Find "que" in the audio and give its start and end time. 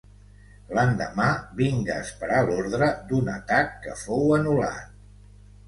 3.87-3.97